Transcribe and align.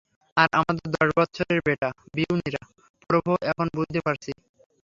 আর 0.37 0.49
আমাদের 0.53 0.87
দশ 0.95 1.07
বৎসরের 1.17 1.59
বেটা-বিউনিরা!!! 1.65 2.61
প্রভো, 3.09 3.31
এখন 3.51 3.65
বুঝতে 3.75 3.99
পারছি। 4.05 4.31